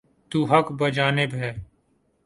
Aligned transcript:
تو 0.29 0.45
حق 0.45 0.71
بجانب 0.71 1.33
ہیں۔ 1.33 1.53